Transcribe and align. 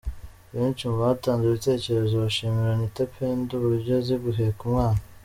Benshi 0.55 0.83
mu 0.89 0.95
batanze 1.03 1.43
ibitekerezo 1.45 2.13
bashimiraga 2.23 2.73
Anita 2.77 3.03
Pendo 3.15 3.49
uburyo 3.55 3.91
azi 3.99 4.15
guheka 4.23 4.61
umwana. 4.67 5.01